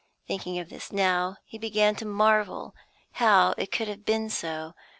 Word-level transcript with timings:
Thinking 0.25 0.57
of 0.57 0.69
this 0.69 0.91
now, 0.91 1.37
he 1.45 1.59
began 1.59 1.93
to 1.97 2.07
marvel 2.07 2.73
how 3.11 3.53
it 3.59 3.71
could 3.71 3.87
have 3.87 4.03
been 4.03 4.31
so. 4.31 4.73